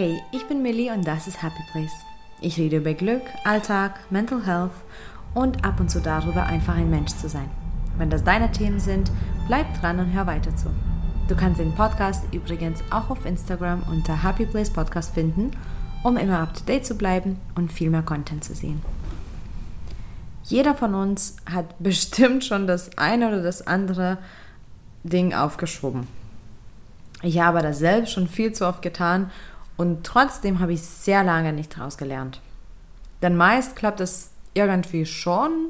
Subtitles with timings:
[0.00, 2.04] Hey, ich bin Millie und das ist Happy Place.
[2.40, 4.70] Ich rede über Glück, Alltag, Mental Health
[5.34, 7.50] und ab und zu darüber, einfach ein Mensch zu sein.
[7.96, 9.10] Wenn das deine Themen sind,
[9.48, 10.68] bleib dran und hör weiter zu.
[11.26, 15.50] Du kannst den Podcast übrigens auch auf Instagram unter Happy Place Podcast finden,
[16.04, 18.80] um immer up to date zu bleiben und viel mehr Content zu sehen.
[20.44, 24.18] Jeder von uns hat bestimmt schon das eine oder das andere
[25.02, 26.06] Ding aufgeschoben.
[27.20, 29.32] Ich habe das selbst schon viel zu oft getan
[29.78, 32.42] und trotzdem habe ich sehr lange nicht daraus gelernt.
[33.22, 35.68] Denn meist klappt es irgendwie schon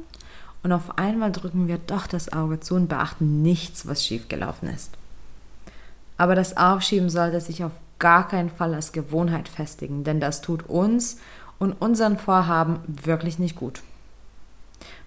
[0.63, 4.97] und auf einmal drücken wir doch das Auge zu und beachten nichts, was schiefgelaufen ist.
[6.17, 10.67] Aber das Aufschieben sollte sich auf gar keinen Fall als Gewohnheit festigen, denn das tut
[10.67, 11.17] uns
[11.59, 13.81] und unseren Vorhaben wirklich nicht gut.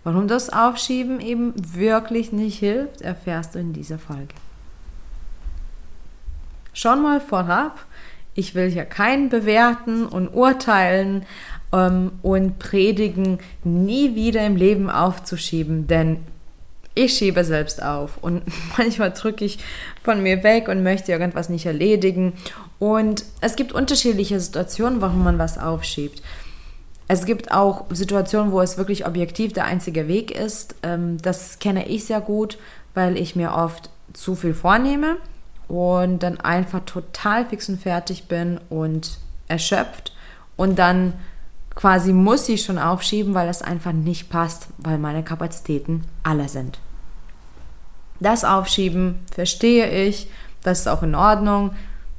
[0.05, 4.35] Warum das Aufschieben eben wirklich nicht hilft, erfährst du in dieser Folge.
[6.73, 7.85] Schon mal vorab,
[8.35, 11.27] ich will hier keinen bewerten und urteilen
[11.73, 16.19] ähm, und predigen, nie wieder im Leben aufzuschieben, denn
[16.95, 18.43] ich schiebe selbst auf und
[18.79, 19.59] manchmal drücke ich
[20.03, 22.35] von mir weg und möchte irgendwas nicht erledigen.
[22.79, 26.23] Und es gibt unterschiedliche Situationen, warum man was aufschiebt.
[27.09, 30.75] Es gibt auch Situationen, wo es wirklich objektiv der einzige Weg ist.
[30.83, 32.59] Ähm, das kenne ich sehr gut,
[32.95, 35.17] weil ich mir oft zu viel vornehme
[35.73, 39.17] und dann einfach total fix und fertig bin und
[39.49, 40.13] erschöpft
[40.55, 41.15] und dann
[41.75, 46.79] quasi muss ich schon aufschieben, weil es einfach nicht passt, weil meine Kapazitäten alle sind.
[48.21, 50.29] Das Aufschieben verstehe ich,
[50.63, 51.71] das ist auch in Ordnung.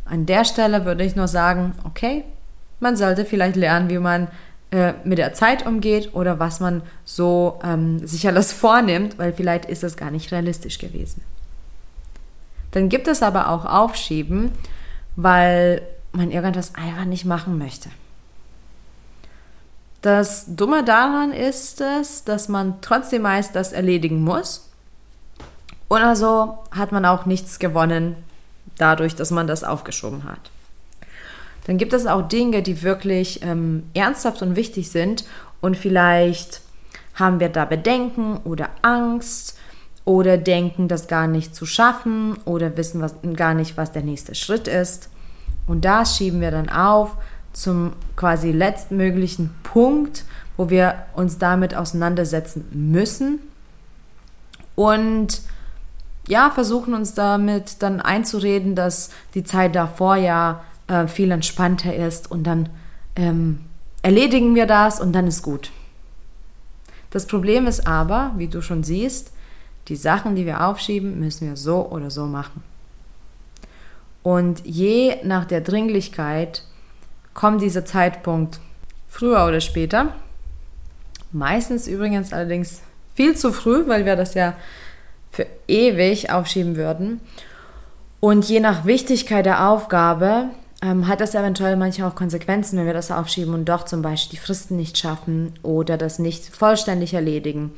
[0.04, 2.24] An der Stelle würde ich nur sagen, okay,
[2.80, 4.30] man sollte vielleicht lernen, wie man
[4.72, 9.66] äh, mit der Zeit umgeht oder was man so ähm, sich alles vornimmt, weil vielleicht
[9.66, 11.22] ist es gar nicht realistisch gewesen.
[12.74, 14.52] Dann gibt es aber auch Aufschieben,
[15.16, 15.82] weil
[16.12, 17.90] man irgendwas einfach nicht machen möchte.
[20.02, 24.70] Das Dumme daran ist es, dass man trotzdem meist das erledigen muss.
[25.88, 28.16] Und also hat man auch nichts gewonnen
[28.78, 30.52] dadurch, dass man das aufgeschoben hat.
[31.66, 35.24] Dann gibt es auch Dinge, die wirklich ähm, ernsthaft und wichtig sind
[35.62, 36.62] und vielleicht
[37.14, 39.58] haben wir da Bedenken oder Angst
[40.06, 44.36] oder denken, das gar nicht zu schaffen oder wissen was, gar nicht, was der nächste
[44.36, 45.10] Schritt ist.
[45.68, 47.16] Und das schieben wir dann auf
[47.54, 50.26] zum quasi letztmöglichen Punkt,
[50.58, 53.40] wo wir uns damit auseinandersetzen müssen
[54.76, 55.42] und
[56.28, 62.32] ja, versuchen uns damit dann einzureden, dass die Zeit davor ja äh, viel entspannter ist
[62.32, 62.70] und dann
[63.16, 63.60] ähm,
[64.02, 65.72] erledigen wir das und dann ist gut.
[67.10, 69.33] Das Problem ist aber, wie du schon siehst,
[69.88, 72.64] die Sachen, die wir aufschieben, müssen wir so oder so machen.
[74.22, 76.64] Und je nach der Dringlichkeit
[77.34, 78.60] kommt dieser Zeitpunkt
[79.10, 80.14] früher oder später.
[81.32, 82.82] Meistens übrigens allerdings
[83.16, 84.54] viel zu früh, weil wir das ja
[85.32, 87.20] für ewig aufschieben würden.
[88.20, 90.50] Und je nach Wichtigkeit der Aufgabe
[90.82, 94.38] ähm, hat das eventuell manchmal auch Konsequenzen, wenn wir das aufschieben und doch zum Beispiel
[94.38, 97.72] die Fristen nicht schaffen oder das nicht vollständig erledigen.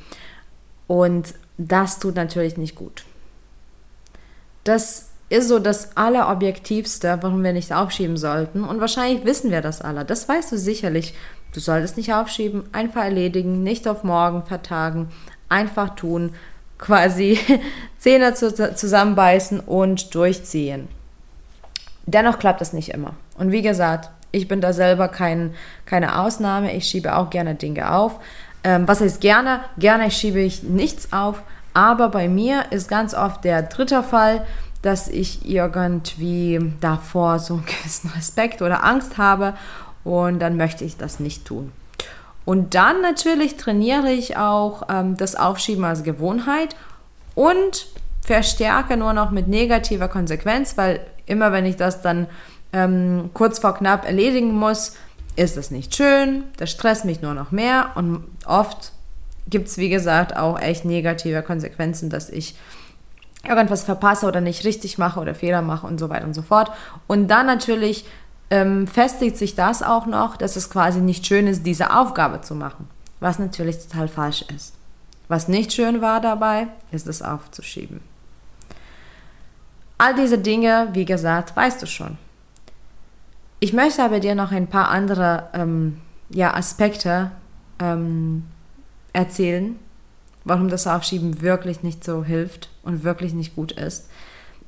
[0.87, 3.03] Und das tut natürlich nicht gut.
[4.63, 8.63] Das ist so das Allerobjektivste, warum wir nicht aufschieben sollten.
[8.63, 10.05] Und wahrscheinlich wissen wir das alle.
[10.05, 11.13] Das weißt du sicherlich.
[11.53, 15.09] Du solltest nicht aufschieben, einfach erledigen, nicht auf morgen vertagen,
[15.47, 16.35] einfach tun,
[16.77, 17.39] quasi
[17.97, 20.89] Zähne zusammenbeißen und durchziehen.
[22.05, 23.15] Dennoch klappt das nicht immer.
[23.37, 25.53] Und wie gesagt, ich bin da selber kein,
[25.85, 26.75] keine Ausnahme.
[26.75, 28.19] Ich schiebe auch gerne Dinge auf.
[28.65, 29.61] Ähm, was heißt gerne?
[29.77, 31.43] Gerne schiebe ich nichts auf.
[31.73, 34.45] Aber bei mir ist ganz oft der dritte Fall,
[34.81, 39.53] dass ich irgendwie davor so einen gewissen Respekt oder Angst habe
[40.03, 41.71] und dann möchte ich das nicht tun.
[42.43, 46.75] Und dann natürlich trainiere ich auch ähm, das Aufschieben als Gewohnheit
[47.35, 47.87] und
[48.21, 52.27] verstärke nur noch mit negativer Konsequenz, weil immer wenn ich das dann
[52.73, 54.95] ähm, kurz vor knapp erledigen muss,
[55.35, 58.91] ist es nicht schön, das stresst mich nur noch mehr und oft
[59.47, 62.55] gibt es, wie gesagt, auch echt negative Konsequenzen, dass ich
[63.47, 66.71] irgendwas verpasse oder nicht richtig mache oder Fehler mache und so weiter und so fort.
[67.07, 68.05] Und dann natürlich
[68.49, 72.55] ähm, festigt sich das auch noch, dass es quasi nicht schön ist, diese Aufgabe zu
[72.55, 72.87] machen,
[73.19, 74.73] was natürlich total falsch ist.
[75.27, 77.99] Was nicht schön war dabei, ist es aufzuschieben.
[79.97, 82.17] All diese Dinge, wie gesagt, weißt du schon.
[83.65, 87.31] Ich möchte aber dir noch ein paar andere ähm, ja, Aspekte
[87.79, 88.43] ähm,
[89.11, 89.79] erzählen,
[90.43, 94.07] warum das Aufschieben wirklich nicht so hilft und wirklich nicht gut ist.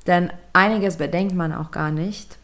[0.08, 2.40] Denn einiges bedenkt man auch gar nicht.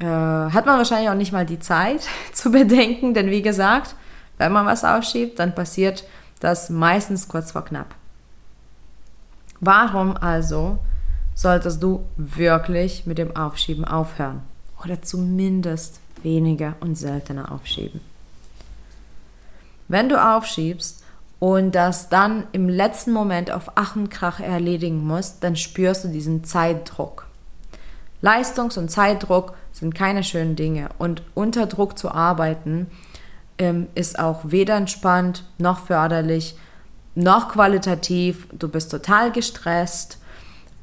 [0.00, 2.00] äh, hat man wahrscheinlich auch nicht mal die Zeit
[2.32, 3.94] zu bedenken, denn wie gesagt,
[4.38, 6.02] wenn man was aufschiebt, dann passiert
[6.40, 7.94] das meistens kurz vor knapp.
[9.60, 10.80] Warum also
[11.36, 14.42] solltest du wirklich mit dem Aufschieben aufhören?
[14.82, 18.00] Oder zumindest weniger und seltener aufschieben.
[19.88, 21.04] Wenn du aufschiebst
[21.38, 26.08] und das dann im letzten Moment auf Ach und Krach erledigen musst, dann spürst du
[26.08, 27.26] diesen Zeitdruck.
[28.22, 32.88] Leistungs- und Zeitdruck sind keine schönen Dinge und unter Druck zu arbeiten
[33.58, 36.56] ähm, ist auch weder entspannt noch förderlich
[37.14, 38.46] noch qualitativ.
[38.52, 40.18] Du bist total gestresst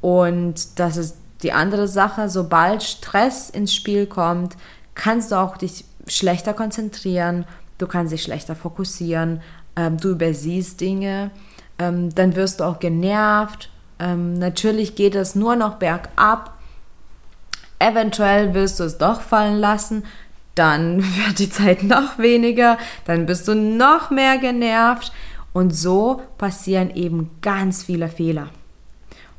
[0.01, 2.30] und das ist die andere Sache.
[2.30, 4.56] Sobald Stress ins Spiel kommt,
[4.95, 7.45] kannst du auch dich schlechter konzentrieren,
[7.78, 9.42] du kannst dich schlechter fokussieren,
[9.75, 11.31] ähm, du übersiehst Dinge,
[11.80, 13.69] ähm, dann wirst du auch genervt.
[14.00, 16.57] Ähm, natürlich geht es nur noch bergab.
[17.80, 20.04] Eventuell wirst du es doch fallen lassen,
[20.56, 25.12] dann wird die Zeit noch weniger, dann bist du noch mehr genervt
[25.54, 28.50] und so passieren eben ganz viele Fehler.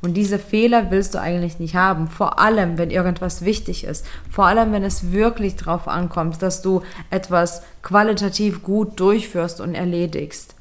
[0.05, 4.45] Und diese Fehler willst du eigentlich nicht haben, vor allem wenn irgendwas wichtig ist, vor
[4.45, 10.57] allem wenn es wirklich darauf ankommt, dass du etwas qualitativ gut durchführst und erledigst.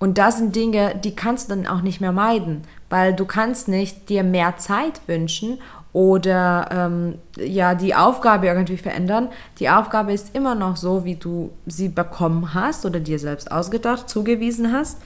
[0.00, 3.68] Und das sind Dinge, die kannst du dann auch nicht mehr meiden, weil du kannst
[3.68, 5.58] nicht dir mehr Zeit wünschen
[5.92, 9.28] oder ähm, ja die Aufgabe irgendwie verändern.
[9.60, 14.10] Die Aufgabe ist immer noch so, wie du sie bekommen hast oder dir selbst ausgedacht,
[14.10, 14.98] zugewiesen hast.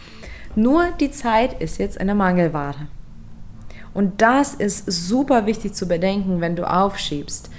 [0.55, 2.89] Nur die Zeit ist jetzt eine Mangelware.
[3.93, 7.51] Und das ist super wichtig zu bedenken, wenn du aufschiebst.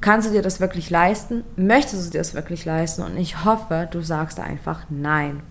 [0.00, 1.44] Kannst du dir das wirklich leisten?
[1.56, 3.02] Möchtest du dir das wirklich leisten?
[3.02, 5.42] Und ich hoffe, du sagst einfach nein.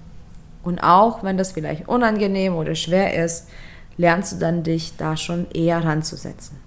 [0.61, 3.49] Und auch wenn das vielleicht unangenehm oder schwer ist,
[3.97, 6.57] lernst du dann dich da schon eher ranzusetzen.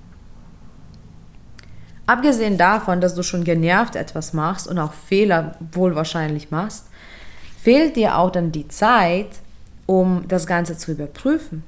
[2.06, 6.86] Abgesehen davon, dass du schon genervt etwas machst und auch Fehler wohl wahrscheinlich machst,
[7.60, 9.28] fehlt dir auch dann die Zeit,
[9.86, 11.64] um das Ganze zu überprüfen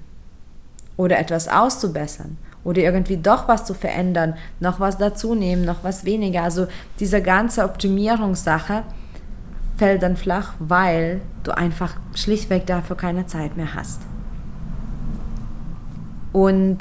[0.98, 6.04] oder etwas auszubessern oder irgendwie doch was zu verändern, noch was dazu nehmen, noch was
[6.04, 6.42] weniger.
[6.42, 6.66] Also
[7.00, 8.82] diese ganze Optimierungssache
[9.78, 14.02] fällt dann flach, weil du einfach schlichtweg dafür keine Zeit mehr hast.
[16.32, 16.78] Und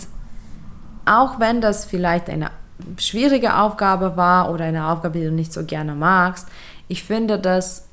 [1.05, 2.51] auch wenn das vielleicht eine
[2.97, 6.47] schwierige Aufgabe war oder eine Aufgabe, die du nicht so gerne magst,
[6.87, 7.87] ich finde, dass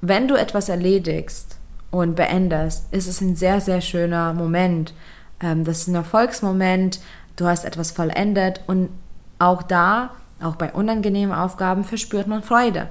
[0.00, 1.58] wenn du etwas erledigst
[1.90, 4.94] und beendest, ist es ein sehr, sehr schöner Moment,
[5.40, 7.00] ähm, das ist ein Erfolgsmoment,
[7.36, 8.90] du hast etwas vollendet und
[9.38, 10.10] auch da,
[10.42, 12.88] auch bei unangenehmen Aufgaben, verspürt man Freude.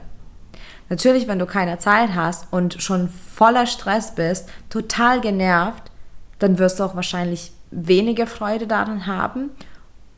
[0.90, 5.92] Natürlich, wenn du keine Zeit hast und schon voller Stress bist, total genervt,
[6.40, 9.50] dann wirst du auch wahrscheinlich weniger Freude daran haben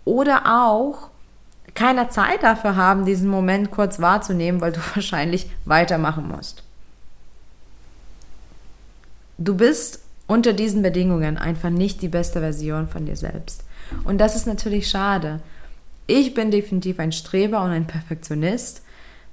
[0.04, 1.10] oder auch
[1.74, 6.63] keine Zeit dafür haben, diesen Moment kurz wahrzunehmen, weil du wahrscheinlich weitermachen musst.
[9.38, 13.63] Du bist unter diesen Bedingungen einfach nicht die beste Version von dir selbst.
[14.04, 15.42] Und das ist natürlich schade.
[16.07, 18.83] Ich bin definitiv ein Streber und ein Perfektionist.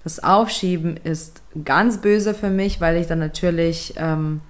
[0.05, 4.41] Das Aufschieben ist ganz böse für mich, weil ich dann natürlich ähm,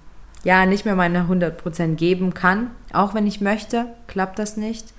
[0.43, 2.71] ja nicht mehr meine 100% geben kann.
[2.91, 4.93] Auch wenn ich möchte, klappt das nicht.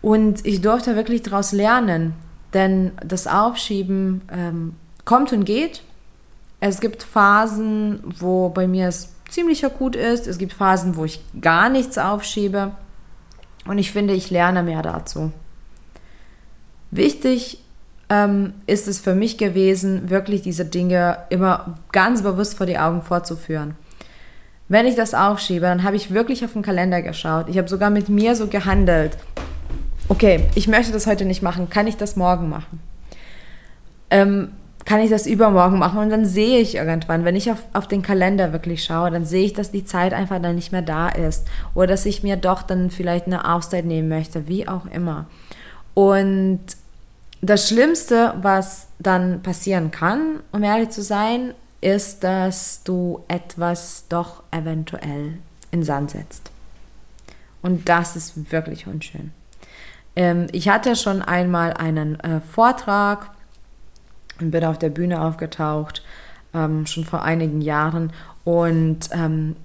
[0.00, 2.14] Und ich durfte wirklich daraus lernen,
[2.54, 4.74] denn das Aufschieben ähm,
[5.04, 5.82] kommt und geht.
[6.60, 10.26] Es gibt Phasen, wo bei mir es ziemlich akut ist.
[10.26, 12.72] Es gibt Phasen, wo ich gar nichts aufschiebe.
[13.66, 15.32] Und ich finde, ich lerne mehr dazu.
[16.90, 17.58] Wichtig
[18.08, 23.02] ähm, ist es für mich gewesen, wirklich diese Dinge immer ganz bewusst vor die Augen
[23.02, 23.74] vorzuführen.
[24.68, 27.48] Wenn ich das aufschiebe, dann habe ich wirklich auf den Kalender geschaut.
[27.48, 29.16] Ich habe sogar mit mir so gehandelt.
[30.08, 31.68] Okay, ich möchte das heute nicht machen.
[31.68, 32.80] Kann ich das morgen machen?
[34.10, 34.52] Ähm,
[34.86, 38.02] kann ich das übermorgen machen und dann sehe ich irgendwann, wenn ich auf, auf den
[38.02, 41.46] Kalender wirklich schaue, dann sehe ich, dass die Zeit einfach dann nicht mehr da ist
[41.74, 45.26] oder dass ich mir doch dann vielleicht eine Auszeit nehmen möchte, wie auch immer.
[45.92, 46.60] Und
[47.42, 54.44] das Schlimmste, was dann passieren kann, um ehrlich zu sein, ist, dass du etwas doch
[54.52, 55.38] eventuell
[55.72, 56.50] in Sand setzt.
[57.60, 59.32] Und das ist wirklich unschön.
[60.14, 63.30] Ähm, ich hatte schon einmal einen äh, Vortrag
[64.40, 66.02] und bin auf der Bühne aufgetaucht,
[66.54, 68.12] ähm, schon vor einigen Jahren.
[68.44, 69.56] Und ähm,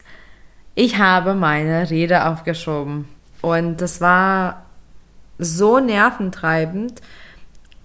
[0.74, 3.08] ich habe meine Rede aufgeschoben.
[3.42, 4.66] Und das war
[5.38, 7.00] so nerventreibend,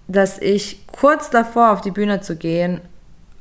[0.08, 2.80] dass ich kurz davor auf die Bühne zu gehen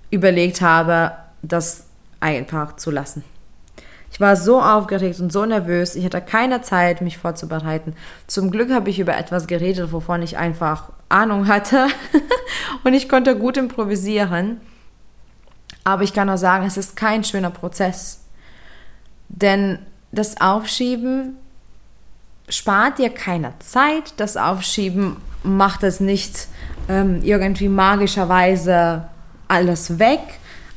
[0.10, 1.12] überlegt habe,
[1.42, 1.86] das
[2.20, 3.24] einfach zu lassen.
[4.12, 5.96] Ich war so aufgeregt und so nervös.
[5.96, 7.96] Ich hatte keine Zeit, mich vorzubereiten.
[8.28, 11.88] Zum Glück habe ich über etwas geredet, wovon ich einfach Ahnung hatte.
[12.84, 14.62] und ich konnte gut improvisieren.
[15.84, 18.22] Aber ich kann auch sagen, es ist kein schöner Prozess.
[19.28, 19.80] Denn
[20.12, 21.36] das Aufschieben
[22.50, 24.14] spart dir keine Zeit.
[24.18, 26.48] Das Aufschieben macht es nicht
[26.90, 29.08] ähm, irgendwie magischerweise
[29.48, 30.22] alles weg.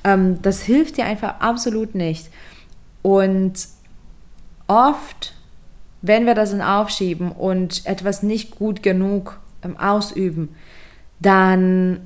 [0.04, 2.28] Ähm, das hilft dir einfach absolut nicht.
[3.02, 3.54] Und
[4.66, 5.34] oft,
[6.02, 10.54] wenn wir das in Aufschieben und etwas nicht gut genug ähm, ausüben,
[11.20, 12.00] dann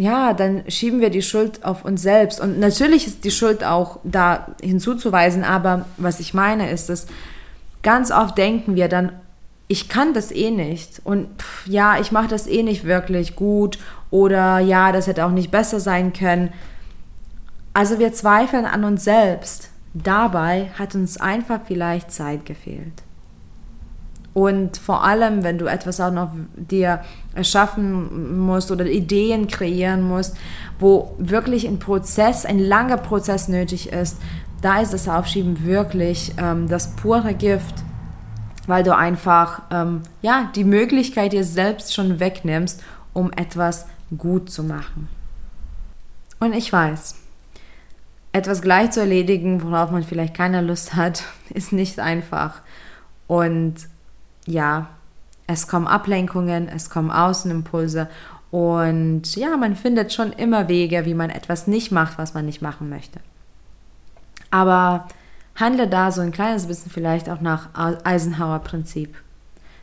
[0.00, 2.40] ja, dann schieben wir die Schuld auf uns selbst.
[2.40, 7.06] Und natürlich ist die Schuld auch da hinzuzuweisen, aber was ich meine ist, dass
[7.82, 9.12] ganz oft denken wir dann,
[9.68, 13.78] ich kann das eh nicht und pff, ja, ich mache das eh nicht wirklich gut
[14.10, 16.52] oder ja, das hätte auch nicht besser sein können.
[17.72, 19.69] Also wir zweifeln an uns selbst.
[19.92, 23.02] Dabei hat uns einfach vielleicht Zeit gefehlt.
[24.32, 27.00] Und vor allem, wenn du etwas auch noch dir
[27.34, 30.36] erschaffen musst oder Ideen kreieren musst,
[30.78, 34.18] wo wirklich ein Prozess, ein langer Prozess nötig ist,
[34.62, 37.74] da ist das Aufschieben wirklich ähm, das pure Gift,
[38.66, 42.82] weil du einfach ähm, ja, die Möglichkeit dir selbst schon wegnimmst,
[43.12, 45.08] um etwas gut zu machen.
[46.38, 47.16] Und ich weiß,
[48.32, 52.62] etwas gleich zu erledigen, worauf man vielleicht keine Lust hat, ist nicht einfach.
[53.26, 53.74] Und
[54.46, 54.88] ja,
[55.46, 58.08] es kommen Ablenkungen, es kommen Außenimpulse
[58.50, 62.62] und ja, man findet schon immer Wege, wie man etwas nicht macht, was man nicht
[62.62, 63.20] machen möchte.
[64.50, 65.06] Aber
[65.54, 67.68] handle da so ein kleines bisschen vielleicht auch nach
[68.04, 69.16] Eisenhower Prinzip.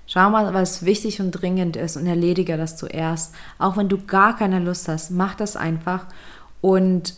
[0.06, 3.34] Schau mal, was wichtig und dringend ist und erledige das zuerst.
[3.60, 6.06] Auch wenn du gar keine Lust hast, mach das einfach
[6.62, 7.14] und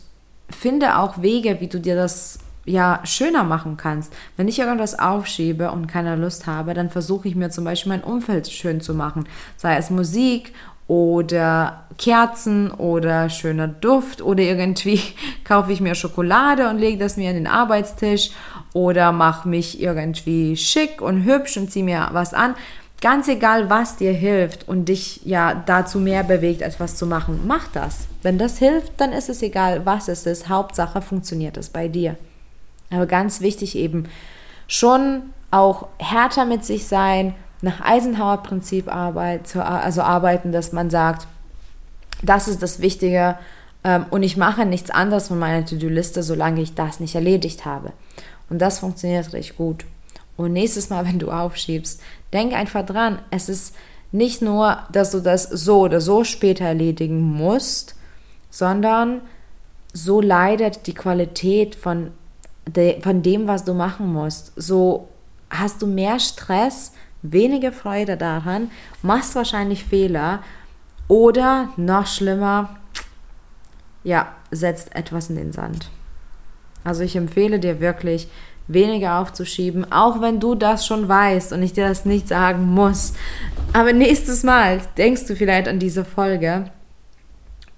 [0.50, 4.14] finde auch Wege, wie du dir das ja schöner machen kannst.
[4.38, 8.04] Wenn ich irgendwas aufschiebe und keine Lust habe, dann versuche ich mir zum Beispiel mein
[8.04, 9.28] Umfeld schön zu machen.
[9.58, 10.54] Sei es Musik
[10.88, 15.02] oder Kerzen oder schöner Duft oder irgendwie
[15.44, 18.32] kaufe ich mir Schokolade und lege das mir an den Arbeitstisch
[18.74, 22.56] oder mache mich irgendwie schick und hübsch und ziehe mir was an.
[23.02, 27.68] Ganz egal, was dir hilft und dich ja dazu mehr bewegt, etwas zu machen, mach
[27.70, 28.08] das.
[28.24, 30.50] Wenn das hilft, dann ist es egal, was es ist.
[30.50, 32.18] Hauptsache funktioniert es bei dir.
[32.90, 34.10] Aber ganz wichtig eben
[34.68, 41.28] schon auch härter mit sich sein, nach Eisenhower-Prinzip arbeit, also arbeiten, dass man sagt,
[42.22, 43.38] das ist das Wichtige
[43.84, 47.94] ähm, und ich mache nichts anderes von meiner To-Do-Liste, solange ich das nicht erledigt habe.
[48.50, 49.86] Und das funktioniert richtig gut.
[50.40, 53.76] Und nächstes Mal, wenn du aufschiebst, denk einfach dran, es ist
[54.12, 57.96] nicht nur, dass du das so oder so später erledigen musst,
[58.50, 59.22] sondern
[59.94, 62.12] so leidet die Qualität von
[62.66, 64.54] de, von dem, was du machen musst.
[64.56, 65.10] So
[65.50, 70.42] hast du mehr Stress, weniger Freude daran, machst wahrscheinlich Fehler
[71.08, 72.78] oder noch schlimmer,
[74.04, 75.90] ja, setzt etwas in den Sand.
[76.84, 78.30] Also ich empfehle dir wirklich,
[78.70, 83.14] weniger aufzuschieben, auch wenn du das schon weißt und ich dir das nicht sagen muss.
[83.74, 86.72] Aber nächstes Mal denkst du vielleicht an diese Folge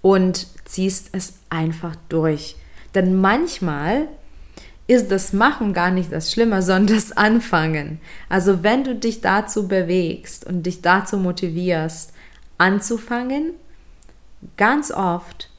[0.01, 2.55] und ziehst es einfach durch.
[2.93, 4.07] Denn manchmal
[4.88, 8.01] ist das Machen gar nicht das Schlimme, sondern das Anfangen.
[8.27, 12.13] Also wenn du dich dazu bewegst und dich dazu motivierst,
[12.57, 13.53] anzufangen,
[14.57, 15.50] ganz oft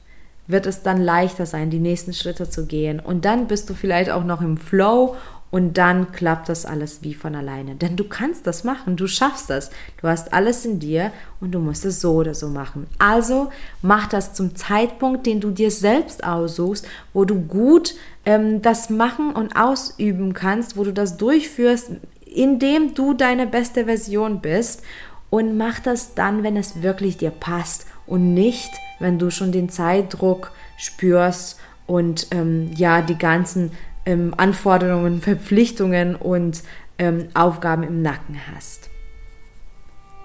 [0.47, 2.99] wird es dann leichter sein, die nächsten Schritte zu gehen.
[2.99, 5.15] Und dann bist du vielleicht auch noch im Flow
[5.53, 7.75] und dann klappt das alles wie von alleine.
[7.75, 9.69] Denn du kannst das machen, du schaffst das.
[10.01, 12.87] Du hast alles in dir und du musst es so oder so machen.
[12.97, 13.51] Also
[13.83, 17.93] mach das zum Zeitpunkt, den du dir selbst aussuchst, wo du gut
[18.25, 21.91] ähm, das machen und ausüben kannst, wo du das durchführst,
[22.25, 24.81] indem du deine beste Version bist.
[25.29, 29.69] Und mach das dann, wenn es wirklich dir passt und nicht, wenn du schon den
[29.69, 33.71] Zeitdruck spürst und ähm, ja, die ganzen
[34.05, 36.63] ähm, Anforderungen, Verpflichtungen und
[36.97, 38.89] ähm, Aufgaben im Nacken hast.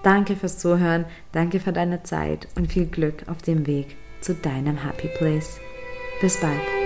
[0.03, 4.77] Danke fürs Zuhören, danke für deine Zeit und viel Glück auf dem Weg zu deinem
[4.77, 5.59] Happy Place.
[6.21, 6.78] Bis bald.